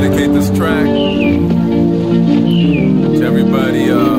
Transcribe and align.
dedicate 0.00 0.32
this 0.32 0.48
track 0.56 0.86
to 3.16 3.20
everybody 3.24 3.90
uh, 3.90 4.14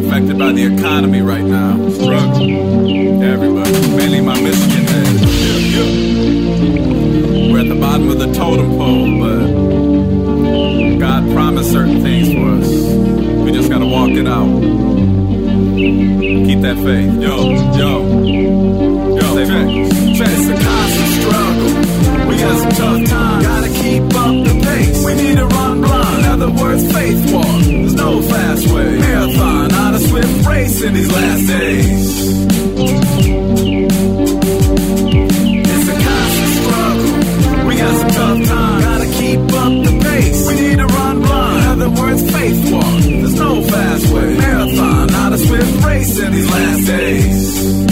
affected 0.00 0.36
by 0.36 0.50
the 0.50 0.74
economy 0.74 1.20
right 1.20 1.44
now. 1.44 1.76
Struggle. 1.90 3.22
Everybody. 3.22 3.70
Mainly 3.96 4.20
my 4.20 4.34
Michigan. 4.40 4.86
Yeah, 4.90 5.58
yeah. 5.72 7.52
We're 7.52 7.60
at 7.60 7.68
the 7.68 7.78
bottom 7.80 8.08
of 8.08 8.18
the 8.18 8.32
totem 8.32 8.70
pole, 8.76 9.20
but 9.20 10.98
God 10.98 11.30
promised 11.32 11.70
certain 11.70 12.02
things 12.02 12.32
for 12.32 12.58
us. 12.58 12.68
We 13.44 13.52
just 13.52 13.70
gotta 13.70 13.86
walk 13.86 14.10
it 14.10 14.26
out. 14.26 14.48
Keep 15.76 16.62
that 16.62 16.76
faith. 16.78 17.22
Yo. 17.22 17.52
Yo, 17.78 17.97
in 30.88 30.94
these 30.94 31.12
last 31.12 31.46
days. 31.46 32.38
It's 35.70 35.88
a 35.88 35.96
constant 36.06 36.52
struggle. 36.58 37.66
We 37.66 37.76
got 37.76 37.94
some 38.00 38.10
tough 38.10 38.40
times. 38.48 38.84
Gotta 38.84 39.08
keep 39.20 39.40
up 39.40 39.72
the 39.84 40.00
pace. 40.02 40.48
We 40.48 40.54
need 40.54 40.78
to 40.78 40.86
run 40.86 41.20
blind. 41.20 41.64
In 41.64 41.82
other 41.82 41.90
words, 42.00 42.22
faith 42.32 42.72
walk. 42.72 43.02
There's 43.02 43.34
no 43.34 43.62
fast 43.62 44.12
way. 44.12 44.36
Marathon, 44.38 45.06
not 45.08 45.32
a 45.34 45.38
swift 45.38 45.84
race 45.84 46.18
in 46.18 46.32
these 46.32 46.50
last 46.50 46.86
days. 46.86 47.87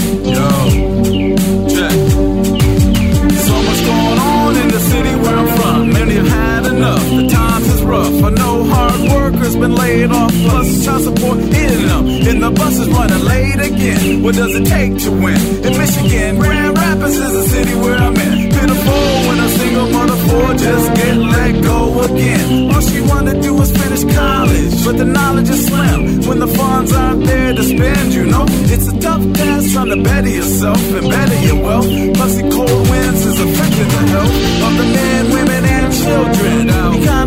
Plus 10.45 10.85
child 10.85 11.03
support 11.03 11.37
eating 11.39 11.87
them. 11.87 12.07
And 12.29 12.43
the 12.43 12.51
bus 12.51 12.77
is 12.79 12.89
running 12.89 13.23
late 13.23 13.59
again. 13.59 14.23
What 14.23 14.35
does 14.35 14.53
it 14.55 14.65
take 14.65 14.97
to 15.05 15.11
win? 15.11 15.39
In 15.65 15.77
Michigan, 15.77 16.37
Grand 16.39 16.77
Rapids 16.77 17.15
is 17.17 17.31
the 17.31 17.43
city 17.53 17.75
where 17.75 17.97
I'm 17.97 18.15
in. 18.15 18.49
Pitiful 18.51 19.07
when 19.27 19.39
a 19.39 19.49
single 19.49 19.89
mother 19.91 20.17
for 20.27 20.53
just 20.53 20.87
get 20.95 21.17
let 21.17 21.63
go 21.63 22.01
again. 22.03 22.71
All 22.73 22.81
she 22.81 23.01
wanna 23.01 23.39
do 23.41 23.61
is 23.61 23.71
finish 23.71 24.03
college, 24.15 24.85
but 24.85 24.97
the 24.97 25.05
knowledge 25.05 25.49
is 25.49 25.65
slim. 25.67 26.27
When 26.27 26.39
the 26.39 26.47
funds 26.47 26.91
aren't 26.91 27.25
there 27.25 27.53
to 27.53 27.63
spend, 27.63 28.13
you 28.13 28.25
know 28.25 28.45
it's 28.73 28.87
a 28.87 28.99
tough 28.99 29.23
task 29.33 29.73
trying 29.73 29.89
to 29.89 30.03
better 30.03 30.29
yourself 30.29 30.81
and 30.97 31.09
better 31.09 31.39
your 31.47 31.59
wealth. 31.63 31.87
Plus 32.15 32.35
the 32.35 32.49
cold 32.51 32.89
winds 32.89 33.25
is 33.25 33.39
affecting 33.39 33.89
the 33.95 34.03
health 34.13 34.35
of 34.67 34.73
the 34.79 34.87
men, 34.97 35.23
women, 35.31 35.63
and 35.65 35.93
children. 35.93 36.69
Economy's 36.69 37.26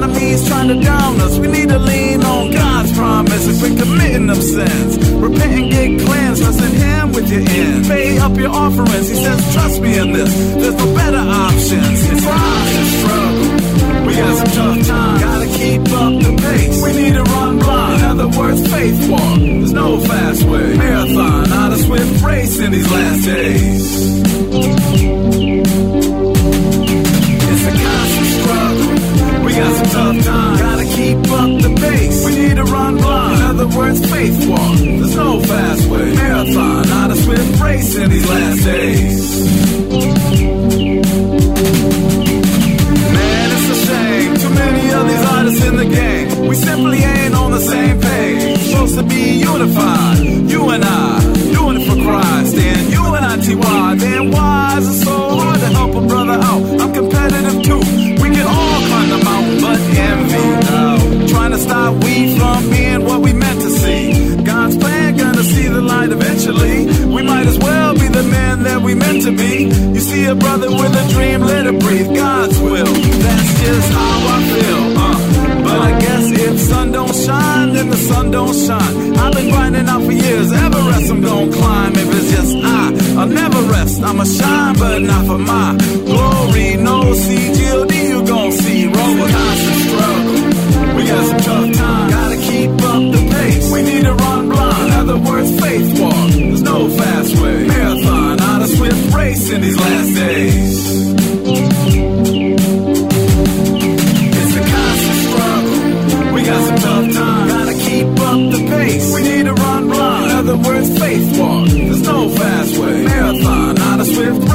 Pay 7.31 8.19
up 8.19 8.37
your 8.37 8.51
offerings. 8.51 9.09
He 9.09 9.15
says, 9.15 9.55
trust 9.55 9.81
me 9.81 9.97
in 9.97 10.13
this. 10.13 10.35
There's 10.35 10.75
no 10.75 10.95
better 10.97 11.19
options. 11.19 12.11
It's 12.11 12.25
a 12.25 12.29
constant 12.29 12.87
struggle. 12.99 14.07
We 14.07 14.17
got 14.17 14.37
some 14.37 14.47
tough 14.49 14.87
times. 14.89 15.23
Gotta 15.23 15.47
keep 15.47 15.81
up 15.81 16.13
the 16.25 16.37
pace. 16.43 16.83
We 16.83 16.93
need 17.01 17.15
to 17.15 17.23
run 17.23 17.59
blind. 17.61 18.03
In 18.03 18.07
other 18.09 18.29
words, 18.37 18.67
faith 18.73 19.09
walk. 19.09 19.39
There's 19.39 19.73
no 19.73 20.01
fast 20.01 20.43
way. 20.43 20.77
Marathon, 20.77 21.49
not 21.51 21.73
a 21.73 21.77
swift 21.79 22.21
race 22.25 22.59
in 22.59 22.73
these 22.73 22.91
last 22.91 23.25
days. 23.25 24.23
It's 27.47 27.65
a 27.65 27.73
constant 27.79 28.31
struggle. 28.43 29.45
We 29.45 29.55
got 29.55 29.73
some 29.77 29.87
tough 29.87 30.25
times. 30.25 30.61
Gotta 30.61 30.85
keep 30.97 31.17
up 31.31 31.63
the 31.63 31.77
pace. 31.81 32.25
We 32.27 32.35
need 32.35 32.57
to 32.57 32.65
run 32.65 32.97
blind. 32.97 33.37
In 33.37 33.43
other 33.43 33.69
words, 33.79 34.01
faith 34.11 34.40
T.Y. 53.71 53.95
Then 53.97 54.31
why 54.31 54.79
is 54.79 54.89
it 54.89 55.05
so 55.05 55.17
hard 55.39 55.61
to 55.61 55.67
help 55.67 55.95
a 55.95 56.07
brother 56.07 56.39
out? 56.49 56.63
I'm 56.81 56.93
competitive 56.93 57.63
too. 57.63 57.83
We 58.23 58.29
can 58.37 58.47
all 58.47 58.79
climb 58.89 59.09
the 59.15 59.21
mountain, 59.25 59.61
but 59.65 59.79
envy. 60.09 60.47
Now, 60.71 61.27
trying 61.29 61.53
to 61.53 61.59
stop 61.59 62.05
we 62.05 62.37
from 62.37 62.71
being 62.71 63.05
what 63.05 63.21
we 63.21 63.33
meant 63.33 63.61
to 63.61 63.71
see. 63.71 64.43
God's 64.43 64.77
plan 64.77 65.17
gonna 65.17 65.43
see 65.43 65.69
the 65.69 65.83
light 65.83 66.11
eventually. 66.11 66.87
We 67.15 67.23
might 67.23 67.47
as 67.47 67.59
well 67.59 67.95
be 67.95 68.09
the 68.09 68.25
men 68.25 68.63
that 68.65 68.81
we 68.83 68.95
meant 68.95 69.23
to 69.23 69.33
be. 69.33 69.55
You 69.95 70.01
see 70.01 70.25
a 70.27 70.35
brother 70.35 70.71
with 70.71 71.03
a 71.03 71.05
dream, 71.15 71.41
let 71.43 71.67
it 71.67 71.79
breathe. 71.81 72.15
God's 72.15 72.59
will. 72.59 72.95
That's 73.27 73.51
just 73.63 73.93
how 73.93 74.17
I 74.37 74.39
feel. 74.53 74.83
Uh. 75.07 75.31
But 75.65 75.79
I 75.89 76.01
guess 76.01 76.25
if 76.33 76.59
sun 76.59 76.93
don't 76.93 77.15
shine, 77.15 77.73
then 77.75 77.91
the 77.91 77.97
sun 77.97 78.31
don't 78.31 78.55
shine. 78.67 79.00
I'ma 84.03 84.25
shine, 84.25 84.75
but 84.79 84.99
not 85.01 85.27
for 85.27 85.39
my 85.39 85.77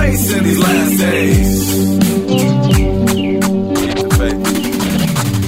in 0.05 0.43
these 0.43 0.59
last 0.59 0.99
days. 0.99 2.04